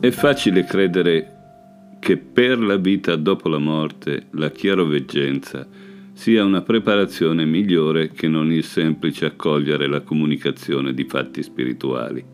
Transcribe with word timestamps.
È 0.00 0.10
facile 0.12 0.64
credere 0.64 1.98
che 1.98 2.16
per 2.16 2.58
la 2.58 2.76
vita 2.76 3.16
dopo 3.16 3.50
la 3.50 3.58
morte 3.58 4.28
la 4.30 4.50
chiaroveggenza 4.50 5.68
sia 6.14 6.42
una 6.42 6.62
preparazione 6.62 7.44
migliore 7.44 8.10
che 8.10 8.26
non 8.26 8.50
il 8.50 8.64
semplice 8.64 9.26
accogliere 9.26 9.86
la 9.86 10.00
comunicazione 10.00 10.94
di 10.94 11.04
fatti 11.04 11.42
spirituali. 11.42 12.24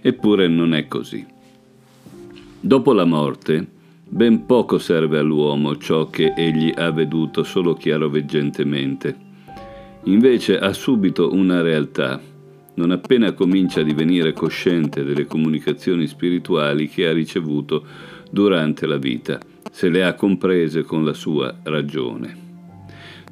Eppure 0.00 0.48
non 0.48 0.72
è 0.72 0.88
così. 0.88 1.22
Dopo 2.58 2.94
la 2.94 3.04
morte, 3.04 3.66
ben 4.08 4.46
poco 4.46 4.78
serve 4.78 5.18
all'uomo 5.18 5.76
ciò 5.76 6.08
che 6.08 6.32
egli 6.34 6.72
ha 6.74 6.90
veduto 6.90 7.42
solo 7.42 7.74
chiaroveggentemente. 7.74 9.14
Invece 10.04 10.58
ha 10.58 10.72
subito 10.72 11.34
una 11.34 11.60
realtà, 11.60 12.18
non 12.74 12.90
appena 12.90 13.32
comincia 13.32 13.80
a 13.80 13.84
divenire 13.84 14.32
cosciente 14.32 15.04
delle 15.04 15.26
comunicazioni 15.26 16.06
spirituali 16.06 16.88
che 16.88 17.06
ha 17.06 17.12
ricevuto 17.12 17.84
durante 18.30 18.86
la 18.86 18.96
vita, 18.96 19.38
se 19.70 19.88
le 19.88 20.04
ha 20.04 20.14
comprese 20.14 20.82
con 20.82 21.04
la 21.04 21.12
sua 21.12 21.56
ragione. 21.62 22.42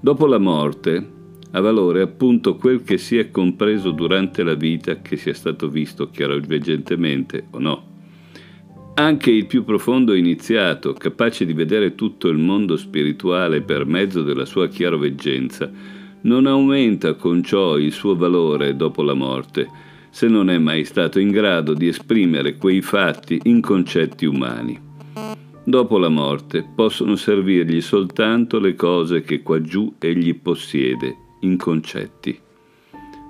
Dopo 0.00 0.26
la 0.26 0.38
morte 0.38 1.20
ha 1.50 1.60
valore 1.60 2.00
appunto 2.00 2.56
quel 2.56 2.82
che 2.82 2.98
si 2.98 3.18
è 3.18 3.30
compreso 3.30 3.90
durante 3.90 4.42
la 4.42 4.54
vita 4.54 5.00
che 5.00 5.16
sia 5.16 5.34
stato 5.34 5.68
visto 5.68 6.10
chiaroveggentemente 6.10 7.46
o 7.50 7.58
no. 7.58 7.90
Anche 8.94 9.30
il 9.30 9.46
più 9.46 9.64
profondo 9.64 10.14
iniziato, 10.14 10.92
capace 10.92 11.46
di 11.46 11.52
vedere 11.52 11.94
tutto 11.94 12.28
il 12.28 12.38
mondo 12.38 12.76
spirituale 12.76 13.62
per 13.62 13.86
mezzo 13.86 14.22
della 14.22 14.44
sua 14.44 14.68
chiaroveggenza, 14.68 15.70
non 16.22 16.46
aumenta 16.46 17.14
con 17.14 17.42
ciò 17.42 17.78
il 17.78 17.92
suo 17.92 18.16
valore 18.16 18.76
dopo 18.76 19.02
la 19.02 19.14
morte, 19.14 19.68
se 20.10 20.28
non 20.28 20.50
è 20.50 20.58
mai 20.58 20.84
stato 20.84 21.18
in 21.18 21.30
grado 21.30 21.72
di 21.72 21.88
esprimere 21.88 22.56
quei 22.56 22.82
fatti 22.82 23.40
in 23.44 23.60
concetti 23.60 24.26
umani. 24.26 24.78
Dopo 25.64 25.96
la 25.98 26.08
morte 26.08 26.66
possono 26.74 27.16
servirgli 27.16 27.80
soltanto 27.80 28.58
le 28.58 28.74
cose 28.74 29.22
che 29.22 29.42
qua 29.42 29.60
giù 29.60 29.94
egli 29.98 30.34
possiede, 30.34 31.16
in 31.40 31.56
concetti. 31.56 32.38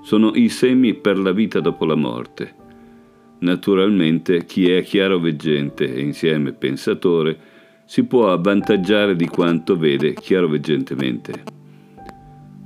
Sono 0.03 0.31
i 0.35 0.49
semi 0.49 0.93
per 0.93 1.17
la 1.17 1.31
vita 1.31 1.59
dopo 1.59 1.85
la 1.85 1.95
morte. 1.95 2.55
Naturalmente 3.39 4.45
chi 4.45 4.69
è 4.69 4.83
chiaroveggente 4.83 5.93
e 5.93 6.01
insieme 6.01 6.53
pensatore 6.53 7.37
si 7.85 8.03
può 8.05 8.31
avvantaggiare 8.31 9.15
di 9.15 9.27
quanto 9.27 9.77
vede 9.77 10.13
chiaroveggentemente. 10.13 11.62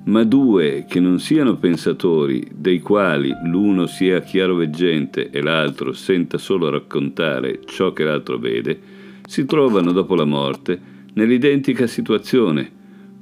Ma 0.08 0.23
due 0.23 0.86
che 0.88 1.02
non 1.02 1.19
siano 1.19 1.58
pensatori, 1.58 2.47
dei 2.53 2.80
quali 2.80 3.30
l'uno 3.44 3.88
sia 3.88 4.22
chiaroveggente 4.22 5.30
e 5.30 5.41
l'altro 5.41 5.91
senta 5.91 6.38
solo 6.38 6.69
raccontare 6.69 7.59
ciò 7.66 7.91
che 7.91 8.05
l'altro 8.05 8.38
vede, 8.38 8.80
si 9.25 9.44
trovano 9.44 9.91
dopo 9.91 10.16
la 10.16 10.23
morte 10.23 10.80
nell'identica 11.13 11.88
situazione, 11.88 12.72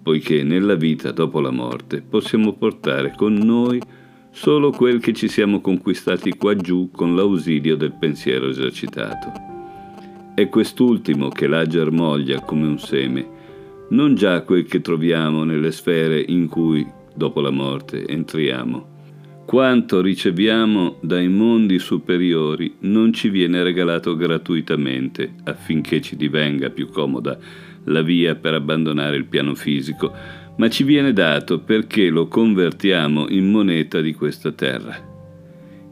poiché 0.03 0.43
nella 0.43 0.75
vita 0.75 1.11
dopo 1.11 1.39
la 1.39 1.49
morte 1.49 2.03
possiamo 2.07 2.53
portare 2.53 3.15
con 3.17 3.33
noi 3.33 3.81
solo 4.29 4.69
quel 4.69 4.99
che 4.99 5.13
ci 5.13 5.27
siamo 5.27 5.61
conquistati 5.61 6.35
qua 6.37 6.55
giù 6.55 6.91
con 6.91 7.15
l'ausilio 7.15 7.75
del 7.75 7.93
pensiero 7.99 8.47
esercitato. 8.47 9.31
È 10.35 10.47
quest'ultimo 10.49 11.29
che 11.29 11.47
la 11.47 11.65
germoglia 11.65 12.41
come 12.41 12.67
un 12.67 12.77
seme, 12.77 13.34
non 13.89 14.15
già 14.15 14.41
quel 14.41 14.65
che 14.65 14.81
troviamo 14.81 15.43
nelle 15.43 15.71
sfere 15.71 16.23
in 16.25 16.47
cui, 16.47 16.85
dopo 17.13 17.41
la 17.41 17.51
morte, 17.51 18.05
entriamo 18.05 18.93
quanto 19.45 20.01
riceviamo 20.01 20.97
dai 21.01 21.29
mondi 21.29 21.77
superiori 21.77 22.77
non 22.79 23.13
ci 23.13 23.29
viene 23.29 23.61
regalato 23.61 24.15
gratuitamente 24.15 25.35
affinché 25.43 26.01
ci 26.01 26.15
divenga 26.15 26.71
più 26.71 26.89
comoda 26.89 27.37
la 27.85 28.01
via 28.01 28.33
per 28.33 28.55
abbandonare 28.55 29.15
il 29.15 29.25
piano 29.25 29.53
fisico, 29.53 30.11
ma 30.57 30.67
ci 30.67 30.83
viene 30.83 31.13
dato 31.13 31.59
perché 31.59 32.09
lo 32.09 32.27
convertiamo 32.27 33.29
in 33.29 33.51
moneta 33.51 34.01
di 34.01 34.15
questa 34.15 34.51
terra. 34.51 35.13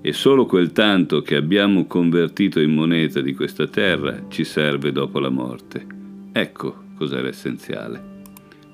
E 0.01 0.11
solo 0.11 0.47
quel 0.47 0.71
tanto 0.71 1.21
che 1.21 1.35
abbiamo 1.35 1.85
convertito 1.85 2.59
in 2.59 2.73
moneta 2.73 3.21
di 3.21 3.35
questa 3.35 3.67
terra 3.67 4.25
ci 4.29 4.43
serve 4.43 4.91
dopo 4.91 5.19
la 5.19 5.29
morte. 5.29 5.85
Ecco 6.31 6.82
cos'è 7.03 7.21
l'essenziale 7.21 8.21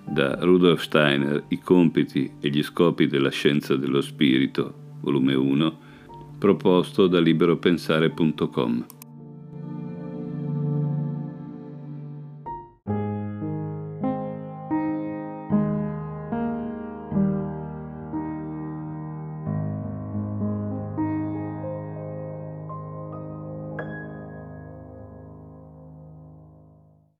da 0.06 0.38
Rudolf 0.42 0.82
Steiner 0.82 1.46
I 1.50 1.60
compiti 1.60 2.32
e 2.40 2.50
gli 2.50 2.62
scopi 2.62 3.08
della 3.08 3.30
scienza 3.30 3.76
dello 3.76 4.02
spirito, 4.02 4.74
volume 5.02 5.34
1, 5.36 5.80
proposto 6.38 7.08
da 7.08 7.20
liberopensare.com. 7.20 8.86